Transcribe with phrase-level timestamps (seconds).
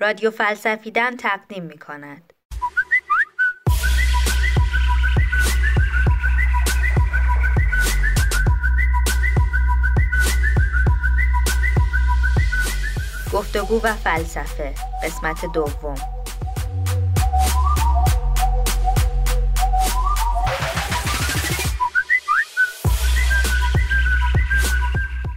[0.00, 2.32] رادیو فلسفیدن تقدیم می کند.
[13.32, 15.94] گفتگو و فلسفه قسمت دوم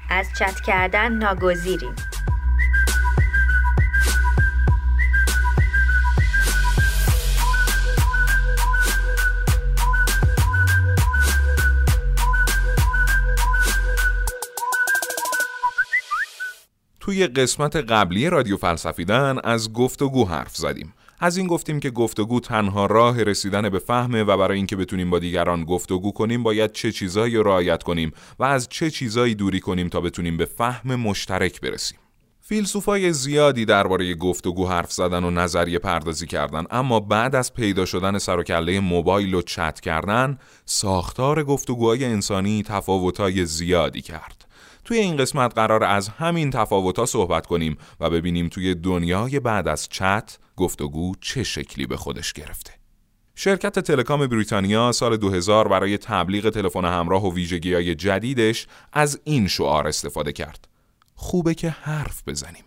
[0.09, 1.95] از چت کردن ناگزیریم
[17.11, 20.93] توی قسمت قبلی رادیو فلسفیدن از گفتگو حرف زدیم.
[21.19, 25.19] از این گفتیم که گفتگو تنها راه رسیدن به فهمه و برای اینکه بتونیم با
[25.19, 30.01] دیگران گفتگو کنیم باید چه چیزایی رعایت کنیم و از چه چیزایی دوری کنیم تا
[30.01, 31.97] بتونیم به فهم مشترک برسیم.
[32.41, 38.17] فیلسوفای زیادی درباره گفتگو حرف زدن و نظریه پردازی کردن اما بعد از پیدا شدن
[38.17, 44.50] سر و کله موبایل و چت کردن ساختار گفتگوهای انسانی تفاوتای زیادی کرد.
[44.85, 49.89] توی این قسمت قرار از همین تفاوت‌ها صحبت کنیم و ببینیم توی دنیای بعد از
[49.89, 52.71] چت گفتگو چه شکلی به خودش گرفته.
[53.35, 59.87] شرکت تلکام بریتانیا سال 2000 برای تبلیغ تلفن همراه و ویژگی‌های جدیدش از این شعار
[59.87, 60.67] استفاده کرد.
[61.15, 62.63] خوبه که حرف بزنیم.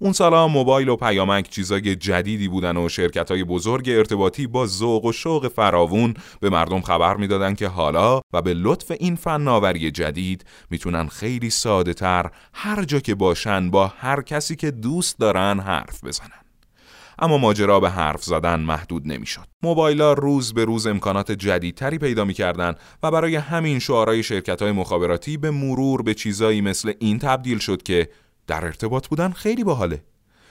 [0.00, 5.04] اون سالا موبایل و پیامک چیزای جدیدی بودن و شرکت های بزرگ ارتباطی با ذوق
[5.04, 10.44] و شوق فراوون به مردم خبر می‌دادن که حالا و به لطف این فناوری جدید
[10.70, 16.04] می‌تونن خیلی ساده تر هر جا که باشن با هر کسی که دوست دارن حرف
[16.04, 16.28] بزنن.
[17.18, 19.46] اما ماجرا به حرف زدن محدود نمی‌شد.
[19.62, 25.36] موبایلا روز به روز امکانات جدیدتری پیدا می‌کردن و برای همین شعارهای شرکت های مخابراتی
[25.36, 28.08] به مرور به چیزایی مثل این تبدیل شد که
[28.48, 30.02] در ارتباط بودن خیلی باحاله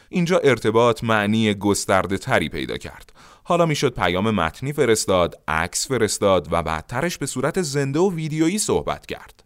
[0.09, 6.63] اینجا ارتباط معنی گسترده تری پیدا کرد حالا می‌شد پیام متنی فرستاد، عکس فرستاد و
[6.63, 9.43] بعدترش به صورت زنده و ویدیویی صحبت کرد.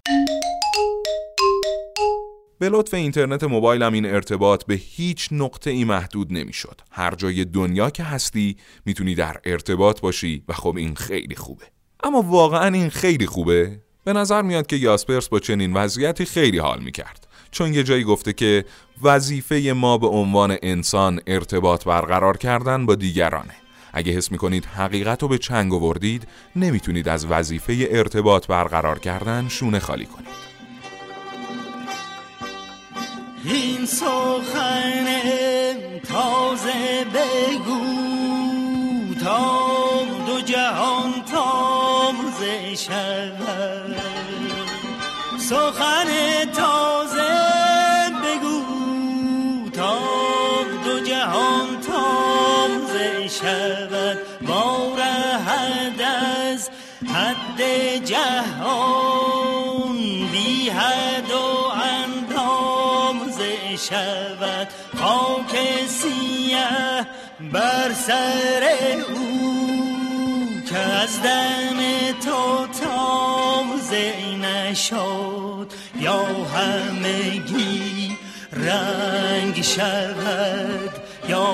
[2.59, 6.81] به لطف اینترنت موبایلم این ارتباط به هیچ نقطه ای محدود نمی‌شد.
[6.91, 11.65] هر جای دنیا که هستی می‌تونی در ارتباط باشی و خب این خیلی خوبه.
[12.03, 16.83] اما واقعا این خیلی خوبه؟ به نظر میاد که یاسپرس با چنین وضعیتی خیلی حال
[16.83, 17.27] می‌کرد.
[17.51, 18.65] چون یه جایی گفته که
[19.01, 23.55] وظیفه ما به عنوان انسان ارتباط برقرار کردن با دیگرانه.
[23.93, 29.79] اگه حس می‌کنید حقیقت رو به چنگ آوردید نمی‌تونید از وظیفه ارتباط برقرار کردن شونه
[29.79, 30.51] خالی کنید.
[33.45, 35.05] این سخن
[36.09, 37.81] تازه بگو
[39.23, 39.69] تا
[40.27, 43.95] دو جهان تازه شود.
[45.39, 46.05] سخن
[46.53, 46.70] تازه
[58.11, 59.97] جهان
[60.31, 63.55] بی حد و اندامزه
[63.89, 64.67] شود
[64.97, 67.07] خاک سیه
[67.51, 68.63] بر سر
[69.09, 69.71] او
[70.69, 71.79] که از دم
[72.25, 75.67] تو تازه نشد
[75.99, 76.23] یا
[76.55, 78.17] همگی
[78.53, 80.91] رنگ شود
[81.29, 81.45] یا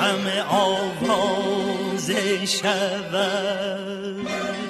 [0.00, 2.10] همه آواز
[2.60, 4.63] شود.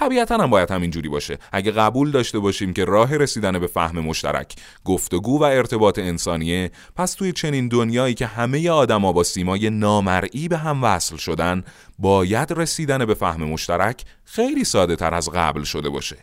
[0.00, 1.38] طبیعتا هم باید همینجوری باشه.
[1.52, 7.12] اگه قبول داشته باشیم که راه رسیدن به فهم مشترک گفتگو و ارتباط انسانیه پس
[7.12, 11.64] توی چنین دنیایی که همه آدما با سیمای نامرئی به هم وصل شدن
[11.98, 16.16] باید رسیدن به فهم مشترک خیلی ساده تر از قبل شده باشه.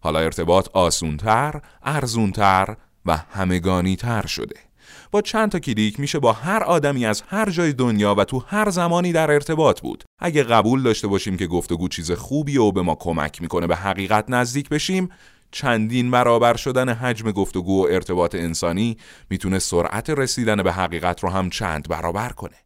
[0.00, 4.67] حالا ارتباط آسونتر، ارزونتر و همگانی تر شده.
[5.10, 8.70] با چند تا کلیک میشه با هر آدمی از هر جای دنیا و تو هر
[8.70, 10.04] زمانی در ارتباط بود.
[10.18, 14.24] اگه قبول داشته باشیم که گفتگو چیز خوبی و به ما کمک می‌کنه به حقیقت
[14.28, 15.08] نزدیک بشیم
[15.50, 18.96] چندین برابر شدن حجم گفتگو و ارتباط انسانی
[19.30, 22.56] می‌تونه سرعت رسیدن به حقیقت رو هم چند برابر کنه.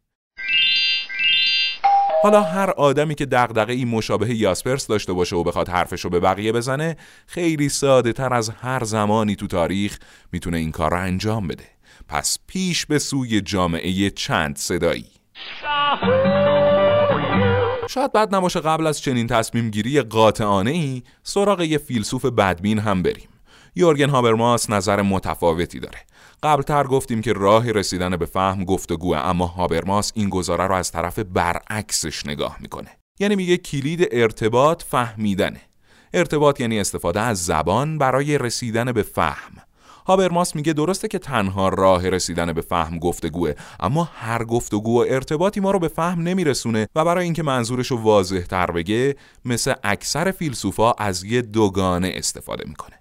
[2.23, 6.19] حالا هر آدمی که دغدغه ای مشابه یاسپرس داشته باشه و بخواد حرفش رو به
[6.19, 6.97] بقیه بزنه
[7.27, 9.99] خیلی ساده تر از هر زمانی تو تاریخ
[10.31, 11.63] می‌تونه این کار رو انجام بده.
[12.07, 15.05] پس پیش به سوی جامعه چند صدایی.
[17.89, 23.03] شاید بد نباشه قبل از چنین تصمیم گیری قاطعانه ای سراغ یه فیلسوف بدبین هم
[23.03, 23.29] بریم.
[23.75, 25.99] یورگن هابرماس نظر متفاوتی داره.
[26.43, 31.19] قبلتر گفتیم که راه رسیدن به فهم گفتگوه اما هابرماس این گزاره رو از طرف
[31.19, 32.89] برعکسش نگاه می‌کنه.
[33.19, 35.61] یعنی میگه کلید ارتباط فهمیدنه.
[36.13, 39.57] ارتباط یعنی استفاده از زبان برای رسیدن به فهم.
[40.07, 45.59] هابرماس میگه درسته که تنها راه رسیدن به فهم گفتگوه اما هر گفتگو و ارتباطی
[45.59, 49.15] ما رو به فهم نمیرسونه و برای اینکه منظورش رو واضح بگه
[49.45, 52.99] مثل اکثر فیلسوفا از یه دوگانه استفاده می‌کنه.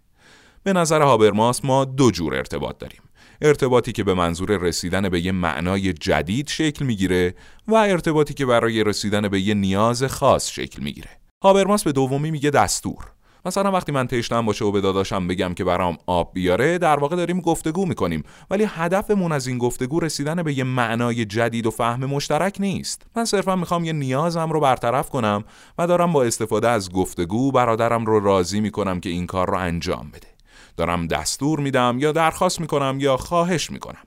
[0.63, 3.01] به نظر هابرماس ما دو جور ارتباط داریم.
[3.43, 7.35] ارتباطی که به منظور رسیدن به یه معنای جدید شکل می‌گیره
[7.69, 11.11] و ارتباطی که برای رسیدن به یه نیاز خاص شکل می‌گیره.
[11.43, 13.13] هابرماس به دومی میگه دستور.
[13.45, 17.17] مثلا وقتی من تشنم باشه و به داداشم بگم که برام آب بیاره در واقع
[17.17, 18.23] داریم گفتگو می‌کنیم.
[18.51, 23.03] ولی هدفمون از این گفتگو رسیدن به یه معنای جدید و فهم مشترک نیست.
[23.17, 25.45] من صرفا می‌خوام یه نیازم رو برطرف کنم
[25.79, 30.11] و دارم با استفاده از گفتگو برادرم رو راضی می‌کنم که این کار رو انجام
[30.15, 30.29] بده.
[30.77, 34.03] دارم دستور میدم یا درخواست می‌کنم یا خواهش می‌کنم.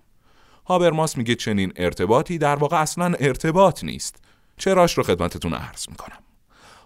[0.67, 4.15] هابرماس میگه چنین ارتباطی در واقع اصلا ارتباط نیست.
[4.57, 6.24] چراش رو خدمتتون عرض می‌کنم.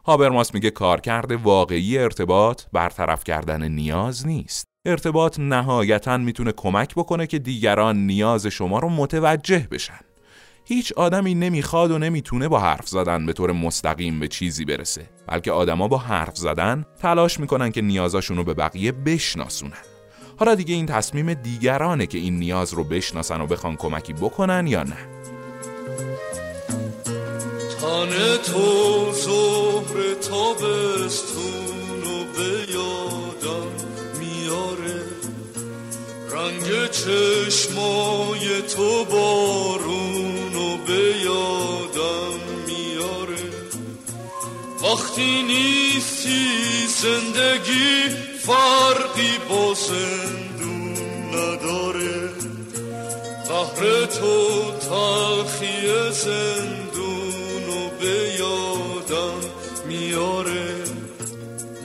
[0.10, 4.68] هابرماس میگه کارکرد واقعی ارتباط برطرف کردن نیاز نیست.
[4.86, 10.00] ارتباط نهایتا می‌تونه کمک بکنه که دیگران نیاز شما رو متوجه بشن.
[10.66, 15.52] هیچ آدمی نمی‌خواد و نمی‌تونه با حرف زدن به طور مستقیم به چیزی برسه بلکه
[15.52, 19.84] آدما با حرف زدن تلاش می‌کنن که نیازاشون رو به بقیه بشناسونن.
[20.38, 24.84] حالا دیگه این تصمیم دیگرانه که این نیاز رو بشناسن و بخوان کمکی بکنن یا
[24.84, 25.19] نه.
[27.82, 33.72] تن تو زهر تابستون و به یادم
[34.20, 35.02] میاره.
[36.32, 43.44] رنگ چشمای تو بارون و به یادم میاره.
[44.84, 46.48] وقتی نیستی
[46.88, 48.10] زندگی
[48.40, 50.98] فرقی با زندون
[51.34, 52.30] نداره.
[53.48, 56.89] قهر تو تلخی زندون و
[58.00, 59.40] به یادم
[59.88, 60.76] میاره.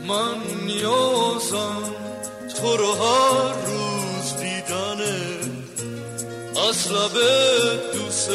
[0.09, 1.83] من نیازم
[2.61, 5.45] تو رو هر روز دیدنه.
[6.69, 6.89] از
[7.93, 8.31] دوست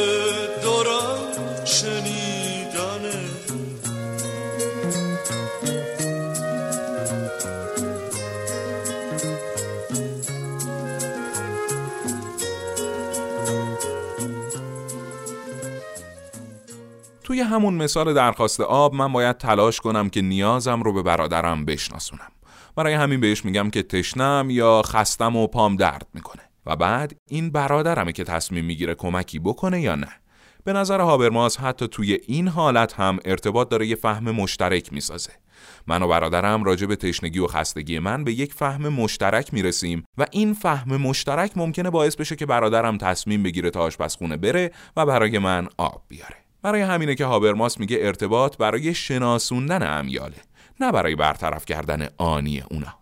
[17.40, 22.32] توی همون مثال درخواست آب من باید تلاش کنم که نیازم رو به برادرم بشناسونم.
[22.76, 26.42] برای همین بهش میگم که تشنم یا خستم و پام درد می‌کنه.
[26.66, 30.08] و بعد این برادرمه که تصمیم می‌گیره کمکی بکنه یا نه.
[30.64, 35.32] به نظر هابرماس حتی توی این حالت هم ارتباط داره یه فهم مشترک می‌سازه.
[35.88, 40.26] من و برادرم راجع به تشنگی و خستگی من به یک فهم مشترک می‌رسیم و
[40.32, 45.40] این فهم مشترک ممکنه باعث بشه که برادرم تصمیم بگیره تا آشپزخونه بره و برای
[45.40, 46.49] من آب بیاره.
[46.62, 50.38] برای همینه که هابرماس میگه ارتباط برای شناسوندن امیاله
[50.80, 52.94] نه برای برطرف کردن آنی اونا.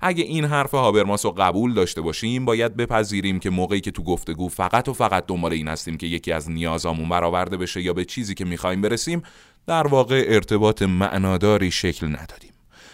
[0.00, 4.48] اگه این حرف هابرماس رو قبول داشته باشیم باید بپذیریم که موقعی که تو گفتگو
[4.48, 8.34] فقط و فقط دنبال این هستیم که یکی از نیازامون برآورده بشه یا به چیزی
[8.34, 9.22] که می‌خوایم برسیم
[9.66, 12.52] در واقع ارتباط معناداری شکل ندادیم.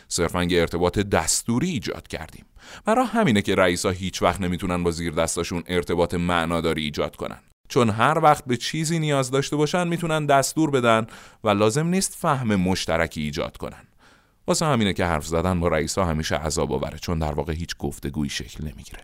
[0.08, 2.44] صرفا یه ارتباط دستوری ایجاد کردیم.
[2.84, 7.38] برای همینه که رئیسا هیچ وقت نمی‌تونن با زیر دستاشون ارتباط معناداری ایجاد کنن.
[7.68, 11.06] چون هر وقت به چیزی نیاز داشته باشن می‌تونن دستور بدن
[11.44, 13.82] و لازم نیست فهم مشترکی ایجاد کنن.
[14.46, 18.30] واسه همینه که حرف زدن با رئیسا همیشه عذاب آوره چون در واقع هیچ گفتگویی
[18.30, 19.00] شکل نمی‌گیره.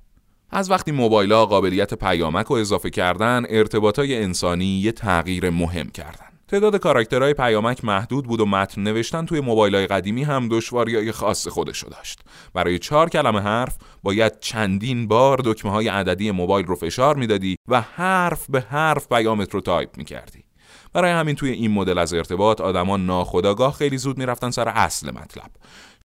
[0.50, 6.29] از وقتی موبایل ها قابلیت پیامک رو اضافه کردن ارتباطای انسانی یه تغییر مهم کردن.
[6.50, 11.48] تعداد کاراکترهای پیامک محدود بود و متن نوشتن توی موبایل های قدیمی هم دشواری خاص
[11.48, 12.20] خودشو داشت.
[12.54, 17.80] برای چهار کلمه حرف باید چندین بار دکمه های عددی موبایل رو فشار می‌دادی و
[17.80, 20.44] حرف به حرف پیامت رو تایپ می‌کردی.
[20.92, 25.50] برای همین توی این مدل از ارتباط آدما ناخودآگاه خیلی زود می‌رفتن سر اصل مطلب.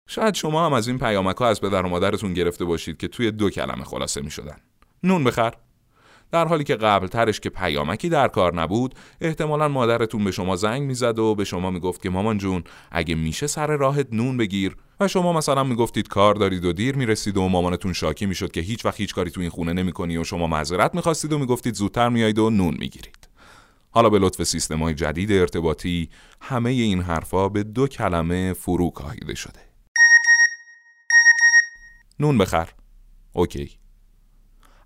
[0.07, 3.31] شاید شما هم از این پیامک ها از پدر و مادرتون گرفته باشید که توی
[3.31, 4.57] دو کلمه خلاصه می شدن.
[5.03, 5.53] نون بخر.
[6.35, 10.81] در حالی که قبل ترش که پیامکی در کار نبود احتمالا مادرتون به شما زنگ
[10.81, 14.75] می‌زد و به شما می‌گفت که مامان جون اگه میشه سر راهت نون بگیر.
[14.99, 18.85] و شما مثلا می‌گفتید کار دارید و دیر می‌رسید و مامانتون شاکی می‌شد که هیچ
[18.85, 22.39] وقت هیچ کاری تو این خونه نمی‌کنی و شما معذرت می‌خواستید و می‌گفتید زودتر میایید
[22.39, 23.29] و نون می‌گیرید.
[23.91, 26.09] حالا به لطف سیستم های جدید ارتباطی
[26.41, 29.59] همه این حرفا به دو کلمه فرو کاهیده شده.
[32.19, 32.69] نون بخر.
[33.33, 33.84] OK.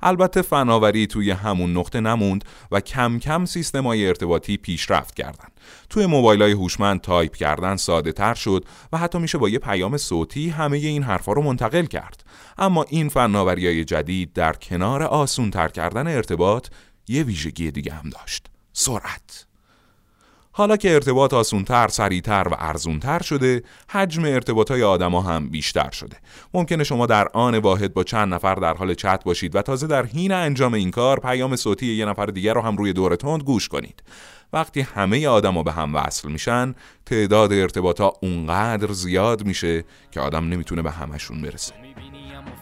[0.01, 5.51] البته فناوری توی همون نقطه نموند و کم کم سیستم های ارتباطی پیشرفت کردند.
[5.89, 9.97] توی موبایل های هوشمند تایپ کردن ساده تر شد و حتی میشه با یه پیام
[9.97, 12.23] صوتی همه این حرفا رو منتقل کرد.
[12.57, 16.67] اما این فناوری های جدید در کنار آسون تر کردن ارتباط
[17.07, 18.47] یه ویژگی دیگه هم داشت.
[18.73, 19.48] سرعت
[20.51, 26.17] حالا که ارتباط آسونتر، سریعتر و ارزونتر شده، حجم ارتباط های هم بیشتر شده.
[26.53, 30.05] ممکنه شما در آن واحد با چند نفر در حال چت باشید و تازه در
[30.05, 33.67] حین انجام این کار پیام صوتی یه نفر دیگر رو هم روی دور تند گوش
[33.67, 34.03] کنید.
[34.53, 36.75] وقتی همه آدما به هم وصل میشن،
[37.05, 41.73] تعداد ارتباطات اونقدر زیاد میشه که آدم نمی‌تونه به همشون برسه.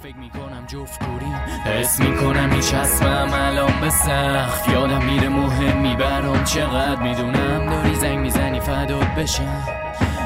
[0.04, 4.70] فکر می‌کنم جفت کوریم حس می‌کنم هستم الان به سخت.
[4.70, 7.70] یادم میره مهم می‌برم چقدر می‌دونم.
[7.70, 9.64] داری زنگ می‌زنی فدات بشم.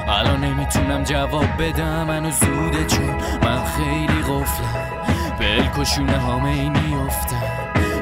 [0.08, 4.88] الان نمی‌تونم جواب بدم منو زوده چون من خیلی غفلم
[5.40, 7.44] بلکشونه همه این میفتم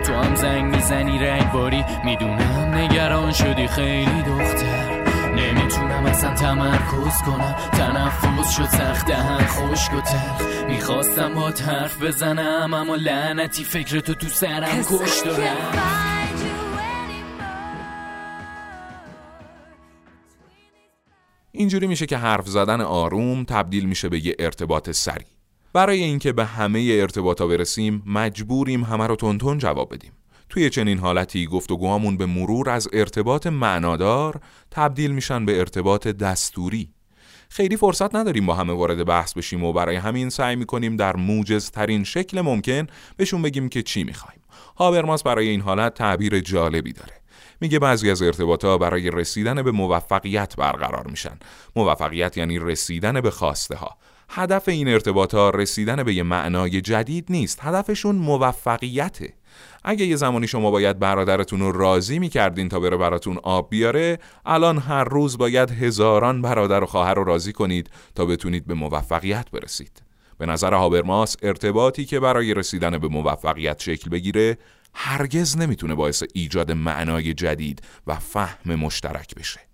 [0.05, 2.73] تو هم زنگ می‌زنی رنگ باری می‌دونم.
[2.75, 4.99] نگران شدی خیلی دختر.
[5.35, 12.73] نمی‌تونم اصلا تمرکز کنم تنفس شد سخت دهن خشک و تلخ می‌خواستم با حرف بزنم
[12.73, 16.09] اما لعنتی فکر تو تو سرم کش دارم
[21.51, 25.27] اینجوری میشه که حرف زدن آروم تبدیل میشه به یه ارتباط سریع.
[25.73, 30.11] برای اینکه به همه ارتباطا برسیم مجبوریم همه رو تون جواب بدیم.
[30.49, 34.41] توی چنین حالتی گفتگوهامون به مرور از ارتباط معنادار
[34.71, 36.93] تبدیل میشن به ارتباط دستوری.
[37.49, 41.71] خیلی فرصت نداریم با همه وارد بحث بشیم و برای همین سعی می‌کنیم در موجز
[41.71, 42.87] ترین شکل ممکن
[43.17, 44.39] بهشون بگیم که چی می‌خوایم.
[44.77, 47.13] هابرماس برای این حالت تعبیر جالبی داره.
[47.61, 51.39] میگه بعضی از ارتباطها برای رسیدن به موفقیت برقرار میشن.
[51.75, 53.97] موفقیت یعنی رسیدن به خواسته ها.
[54.29, 57.59] هدف این ارتباطات رسیدن به یه معنای جدید نیست.
[57.61, 59.33] هدفشون موفقیته.
[59.83, 64.77] اگه یه زمانی شما باید برادرتون رو راضی می‌کردین تا بره براتون آب بیاره الان
[64.77, 70.01] هر روز باید هزاران برادر و خواهر رو راضی کنید تا بتونید به موفقیت برسید.
[70.37, 74.57] به نظر هابرماس ارتباطی که برای رسیدن به موفقیت شکل بگیره
[74.93, 79.68] هرگز نمی‌تونه باعث ایجاد معنای جدید و فهم مشترک بشه.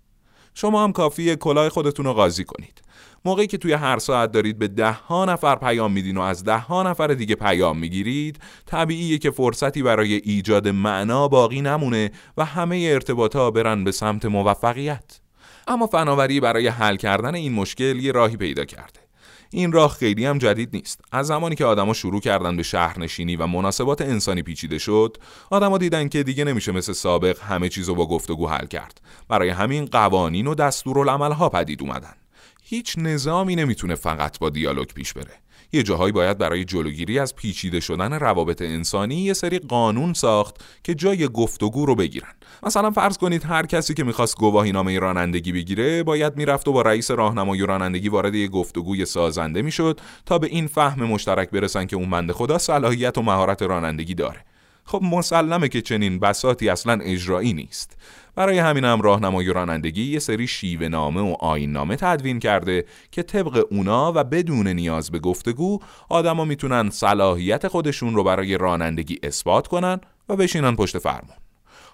[0.58, 2.82] شما هم کافیه کلاه خودتون رو قاضی کنید.
[3.24, 6.58] موقعی که توی هر ساعت دارید به ده ها نفر پیام میدین و از ده
[6.58, 12.88] ها نفر دیگه پیام می‌گیرید طبیعیه که فرصتی برای ایجاد معنا باقی نمونه و همه
[12.92, 15.20] ارتباطها برن به سمت موفقیت.
[15.68, 19.05] اما فناوری برای حل کردن این مشکل یه راهی پیدا کرده.
[19.50, 21.00] این راه خیلی هم جدید نیست.
[21.12, 25.16] از زمانی که آدما شروع کردن به شهرنشینی و مناسبات انسانی پیچیده شد
[25.50, 29.00] آدما دیدن که دیگه نمیشه مثل سابق همه چیزو با گفتگو حل کرد.
[29.28, 32.14] برای همین قوانین و دستورالعملها پدید اومدن.
[32.62, 35.45] هیچ نظامی نمی‌تونه فقط با دیالوگ پیش بره.
[35.76, 40.94] یه جاهایی باید برای جلوگیری از پیچیده شدن روابط انسانی یه سری قانون ساخت که
[40.94, 42.32] جای گفتگو رو بگیرن.
[42.62, 46.82] مثلا فرض کنید هر کسی که می‌خواست گواهی نامه رانندگی بگیره باید می‌رفت و با
[46.82, 51.96] رئیس راهنمای رانندگی وارد یه گفتگوی سازنده می‌شد تا به این فهم مشترک برسن که
[51.96, 54.44] اون بنده خدا صلاحیت و مهارت رانندگی داره.
[54.88, 57.96] خب مسلمه که چنین بساتی اصلا اجرایی نیست.
[58.34, 63.22] برای همین هم راهنمای رانندگی یه سری شیوه نامه و آین نامه تدوین کرده که
[63.22, 65.78] طبق اونا و بدون نیاز به گفتگو
[66.08, 71.36] آدما می‌تونن صلاحیت خودشون رو برای رانندگی اثبات کنن و بشینن پشت فرمون.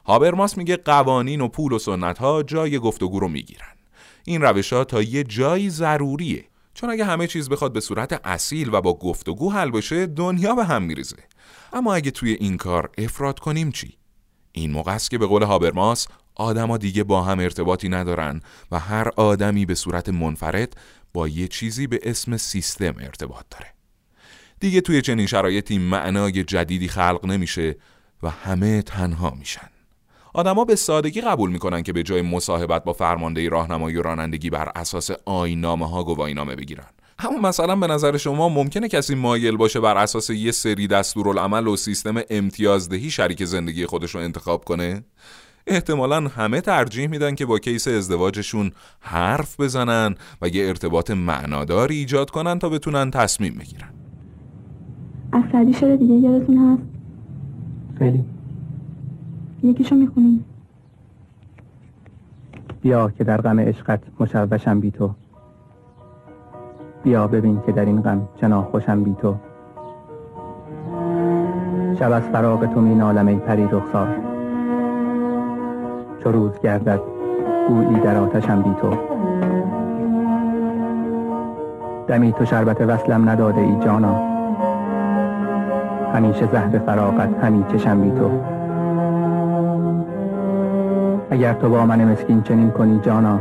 [0.06, 3.72] هابرماس میگه قوانین و پول و سنت ها جای گفتگو رو می‌گیرن.
[4.24, 8.74] این روش ها تا یه جایی ضروریه چون اگه همه چیز بخواد به صورت اصیل
[8.74, 11.16] و با گفتگو حل بشه دنیا به هم میریزه.
[11.72, 13.96] اما اگه توی این کار افراد کنیم چی؟
[14.52, 19.10] این موقع است که به قول هابرماس آدما دیگه با هم ارتباطی ندارن و هر
[19.16, 20.76] آدمی به صورت منفرد
[21.12, 23.66] با یه چیزی به اسم سیستم ارتباط داره.
[24.60, 27.76] دیگه توی چنین شرایطی معنای جدیدی خلق نمیشه
[28.22, 29.71] و همه تنها میشن.
[30.34, 34.72] آدما به سادگی قبول می‌کنن که به جای مصاحبت با فرمانده راهنمایی و رانندگی بر
[34.76, 36.86] اساس آینامه ها گواهی نامه بگیرن.
[37.18, 41.76] اما مثلا به نظر شما ممکنه کسی مایل باشه بر اساس یه سری دستورالعمل و
[41.76, 45.04] سیستم امتیازدهی شریک زندگی خودش رو انتخاب کنه؟
[45.66, 52.30] احتمالا همه ترجیح میدن که با کیس ازدواجشون حرف بزنن و یه ارتباط معناداری ایجاد
[52.30, 53.88] کنن تا بتونن تصمیم بگیرن.
[55.32, 56.82] اصلی شده دیگه یادتون هست؟
[57.98, 58.24] خیلی.
[59.62, 60.44] یکیشو می‌خونیم
[62.82, 65.10] بیا که در غم عشقت مشوشم بی تو.
[67.02, 69.34] بیا ببین که در این غم چنا خوشم بی تو.
[71.98, 74.08] شب از فراغ تو می نالم ای پری رخسار.
[76.22, 77.00] چو روز گردد
[77.68, 78.96] گویی در آتشم بی تو.
[82.06, 84.14] دمی تو شربت وصلم نداده ای جانا.
[86.12, 88.61] همیشه زهر فراغت همی چشم بی تو.
[91.32, 93.40] اگر تو با من مسکین چنین کنی جانا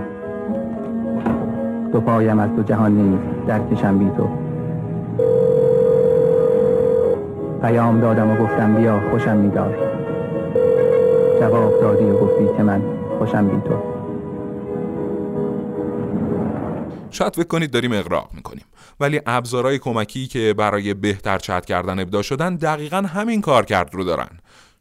[1.92, 4.30] دو پایم از دو جهان نیز در کشم بی تو.
[7.62, 9.78] پیام دادم و گفتم بیا خوشم میدار.
[11.40, 12.82] جواب دادی و گفتی که من
[13.20, 13.76] خوشم بی تو.
[17.10, 18.66] شاید فکر کنید داریم اقراق می‌کنیم
[19.00, 24.04] ولی ابزارهای کمکی که برای بهتر چت کردن ابدا شدن دقیقا همین کار کرد رو
[24.04, 24.30] دارن.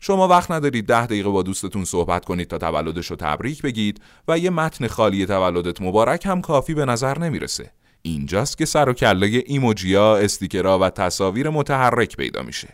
[0.00, 4.38] شما وقت ندارید ده دقیقه با دوستتون صحبت کنید تا تولدش رو تبریک بگید و
[4.38, 9.42] یه متن خالی تولدت مبارک هم کافی به نظر نمی‌رسه اینجاست که سر و کله
[9.46, 12.68] ایموجیا، استیکرها و تصاویر متحرک پیدا میشه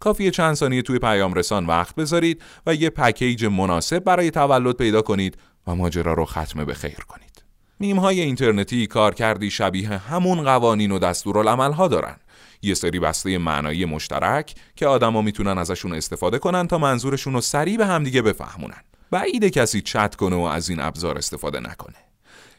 [0.00, 5.02] کافیه چند ثانیه توی پیام رسان وقت بذارید و یه پکیج مناسب برای تولد پیدا
[5.02, 7.44] کنید و ماجرا رو ختم به خیر کنید.
[7.80, 12.16] میم های اینترنتی کارکردی شبیه همون قوانین و دستورالعمل ها دارن.
[12.62, 17.76] یه سری بسته معنایی مشترک که آدما می‌تونن ازشون استفاده کنن تا منظورشون رو سریع
[17.76, 18.82] به همدیگه بفهمونن.
[19.10, 21.96] بعید کسی چت کنه و از این ابزار استفاده نکنه.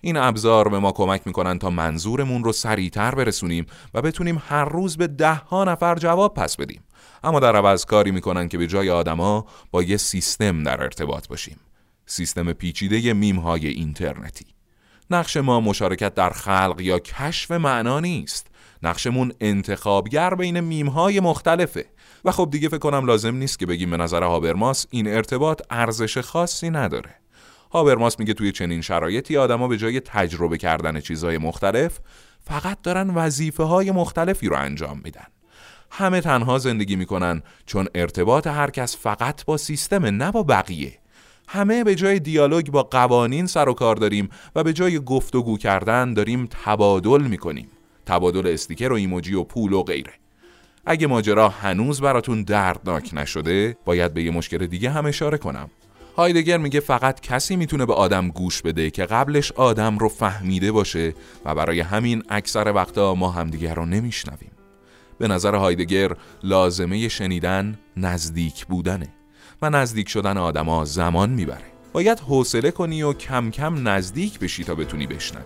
[0.01, 4.97] این ابزار به ما کمک می‌کنن تا منظورمون رو سریعتر برسونیم و بتونیم هر روز
[4.97, 6.83] به ده ها نفر جواب پس بدیم.
[7.23, 11.59] اما در عوض کاری می‌کنن که به جای آدما با یه سیستم در ارتباط باشیم
[12.05, 14.45] سیستم پیچیده میم های اینترنتی
[15.09, 18.47] نقش ما مشارکت در خلق یا کشف معنا نیست
[18.83, 21.85] نقشمون انتخابگر بین میم های مختلفه.
[22.25, 26.17] و خب دیگه فکر کنم لازم نیست که بگیم به نظر هابرماس این ارتباط ارزش
[26.17, 27.15] خاصی نداره.
[27.71, 31.99] هابرماس میگه توی چنین شرایطی آدما به جای تجربه کردن چیزهای مختلف
[32.45, 35.25] فقط دارن وظیفه های مختلفی رو انجام میدن.
[35.91, 40.99] همه تنها زندگی می‌کنن چون ارتباط هر کس فقط با سیستم نه با بقیه.
[41.47, 46.13] همه به جای دیالوگ با قوانین سر و کار داریم و به جای گفتگو کردن
[46.13, 47.67] داریم تبادل می‌کنیم.
[48.05, 50.13] تبادل استیکر و ایموجی و پول و غیره.
[50.85, 55.69] اگه ماجرا هنوز براتون دردناک نشده باید به یه مشکل دیگه هم اشاره کنم.
[56.17, 61.13] هایدگر میگه فقط کسی می‌تونه به آدم گوش بده که قبلش آدم رو فهمیده باشه
[61.45, 64.51] و برای همین اکثر وقتا ما همدیگه رو نمیشنویم.
[65.17, 69.07] به نظر هایدگر لازمه شنیدن نزدیک بودنه
[69.61, 71.73] و نزدیک شدن آدما زمان می‌بره.
[71.93, 75.43] باید حوصله کنی و کم کم نزدیک بشی تا بتونی بشنوی.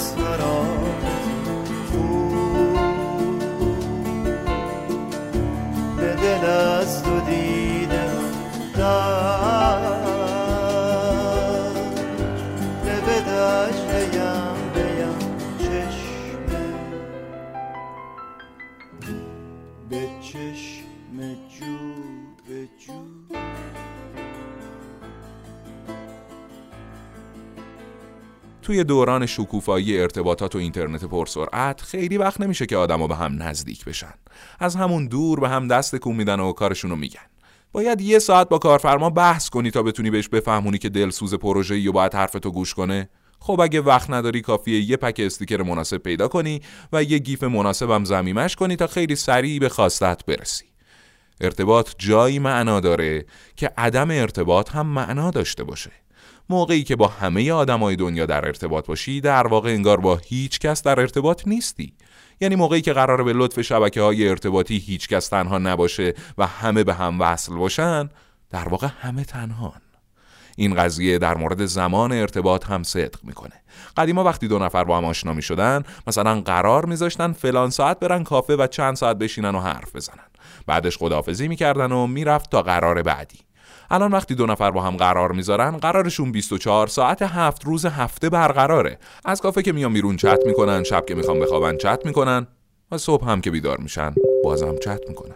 [0.00, 0.29] Christmas.
[28.80, 33.84] توی دوران شکوفایی ارتباطات و اینترنت پرسرعت خیلی وقت نمیشه که آدما به هم نزدیک
[33.84, 34.14] بشن.
[34.60, 37.20] از همون دور به هم دست تکون میدن و کارشونو میگن.
[37.72, 41.92] باید یه ساعت با کارفرما بحث کنی تا بتونی بهش بفهمونی که دلسوز پروژه‌ای و
[41.92, 43.08] باید حرفتو گوش کنه.
[43.40, 46.60] خب اگه وقت نداری کافیه یه pack استیکر مناسب پیدا کنی
[46.92, 50.64] و یه GIF مناسبم ضمیمش کنی تا خیلی سریع به خواستت برسی.
[51.40, 53.24] ارتباط جایی معنا داره
[53.56, 55.90] که عدم ارتباط هم معنا داشته باشه.
[56.50, 60.82] موقعی که با همه آدمای دنیا در ارتباط باشی در واقع انگار با هیچ کس
[60.82, 61.92] در ارتباط نیستی.
[62.40, 66.84] یعنی موقعی که قراره به لطف شبکه های ارتباطی هیچ کس تنها نباشه و همه
[66.84, 68.08] به هم وصل باشن
[68.50, 69.80] در واقع همه تنهان.
[70.56, 73.62] این قضیه در مورد زمان ارتباط هم صدق می‌کنه.
[73.96, 78.24] قدیما وقتی دو نفر با هم آشنا می شدن مثلا قرار میذاشتن فلان ساعت برن
[78.24, 80.26] کافه و چند ساعت بشینن و حرف بزنن.
[80.66, 83.38] بعدش خداحافظی می‌کردن و می‌رفت تا قرار بعدی.
[83.90, 88.98] الان وقتی دو نفر با هم قرار می‌ذارن قرارشون 24 ساعت هفت روز هفته برقراره.
[89.24, 92.46] از کافه که میان بیرون چت می‌کنن شب که می‌خوام بخوابن چت می‌کنن
[92.90, 95.34] و صبح هم که بیدار میشن بازم چت می‌کنن.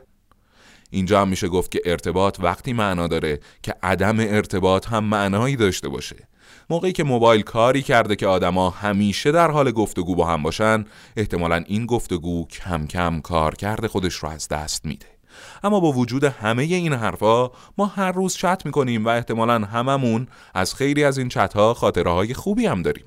[0.90, 5.88] اینجا هم میشه گفت که ارتباط وقتی معنا داره که عدم ارتباط هم معنایی داشته
[5.88, 6.28] باشه.
[6.70, 10.84] موقعی که موبایل کاری کرده که آدما همیشه در حال گفتگو با هم باشن
[11.16, 15.13] احتمالا این گفتگو کم کم کار کرده خودش رو از دست میده.
[15.62, 20.74] اما با وجود همه این حرفا ما هر روز چت می‌کنیم و احتمالا هممون از
[20.74, 23.04] خیلی از این چت ها خاطره های خوبی هم داریم.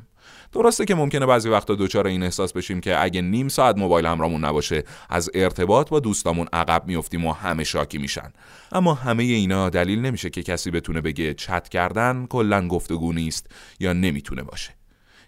[0.51, 4.45] درسته که ممکنه بعضی وقتا دچار این احساس بشیم که اگه نیم ساعت موبایل همراهمون
[4.45, 8.33] نباشه از ارتباط با دوستامون عقب میفتیم و همه شاکی میشن.
[8.71, 13.47] اما همه اینا دلیل نمیشه که کسی بتونه بگه چت کردن کلا گفتگو نیست
[13.79, 14.71] یا نمی‌تونه باشه.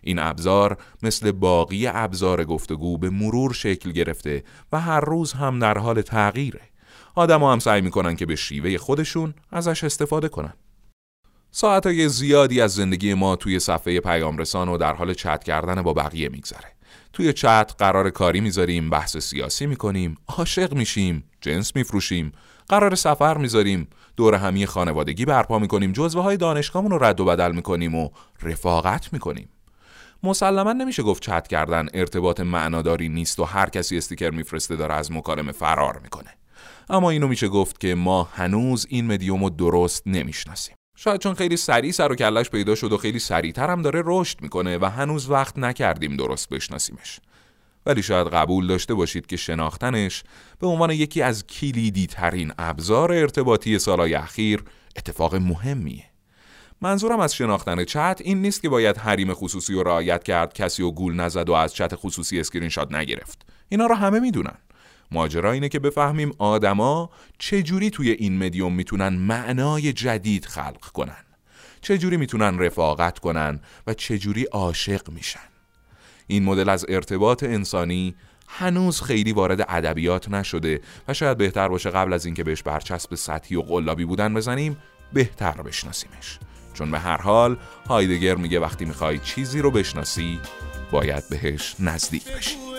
[0.04, 5.78] این ابزار مثل باقی ابزار گفتگو به مرور شکل گرفته و هر روز هم در
[5.78, 6.69] حال تغییره.
[7.16, 10.54] آدم هم سعی می‌کنن که به شیوه خودشون ازش استفاده کنن.
[11.52, 15.94] ساعتهای زیادی از زندگی ما توی صفحه پیام رسان و در حال چت کردن با
[15.94, 16.76] بقیه میگذره.
[17.14, 22.32] توی چت قرار کاری می‌ذاریم، بحث سیاسی می‌کنیم، عاشق میشیم، جنس میفروشیم،
[22.68, 27.52] قرار سفر می‌ذاریم، دور همی خانوادگی برپا می‌کنیم، جزوه های دانشگاهمون رو رد و بدل
[27.52, 28.10] می‌کنیم و
[28.42, 29.50] رفاقت می‌کنیم.
[30.24, 35.12] مسلما نمیشه گفت چت کردن ارتباط معناداری نیست و هر کسی استیکر میفرسته داره از
[35.12, 36.39] مکالمه فرار می‌کنه.
[36.90, 40.76] اما اینو میشه گفت که ما هنوز این مدیوم رو درست نمی‌شناسیم.
[40.96, 44.42] شاید چون خیلی سریع سر و کلش پیدا شد و خیلی سریعتر هم داره رشد
[44.42, 47.20] می‌کنه و هنوز وقت نکردیم درست بشناسیمش.
[47.86, 50.24] ولی شاید قبول داشته باشید که شناختنش
[50.60, 54.64] به عنوان یکی از کلیدی ترین ابزار ارتباطی سالهای اخیر
[54.96, 56.06] اتفاق مهمیه.
[56.82, 60.92] منظورم از شناختن چت این نیست که باید حریم خصوصی رو رعایت کرد کسی و
[60.92, 63.46] گول نزد و از چت خصوصی اسکرین شات نگرفت.
[63.70, 64.58] اینا رو همه می‌دونن.
[65.12, 71.26] ماجرا اینه که بفهمیم آدما چجوری توی این مدیوم می‌تونن معنای جدید خلق کنن.
[71.82, 75.40] چجوری می‌تونن رفاقت کنن و چجوری عاشق میشن.
[76.28, 78.16] این مدل از ارتباط انسانی
[78.48, 83.58] هنوز خیلی وارد ادبیات نشده و شاید بهتر باشه قبل از اینکه بهش برچسب سطحی
[83.58, 84.78] و قلابی بودن بزنیم
[85.14, 86.40] بهتر بشناسیمش.
[86.74, 90.40] چون به هر حال هایدگر میگه وقتی می‌خوای چیزی رو بشناسی
[90.92, 92.79] باید بهش نزدیک بشی.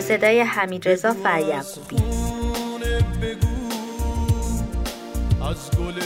[0.00, 1.96] صدای حمید رضا فریعقوبی
[5.50, 6.00] از گل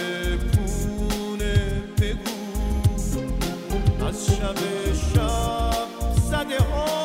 [0.96, 2.34] پونه بگو.
[4.06, 4.56] از شب
[5.14, 5.88] شب
[6.30, 7.03] زده ها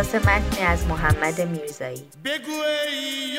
[0.00, 2.02] اساس متنی از محمد میرزایی.
[2.24, 2.60] بگو
[2.90, 3.38] ای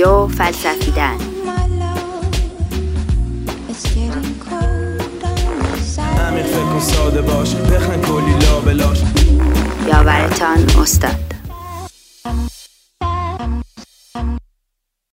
[0.00, 1.18] the
[5.82, 6.20] side.
[6.20, 8.98] عمیق فکر ساده باش بخن کلی لابلاش
[9.88, 11.29] یاورتان استاد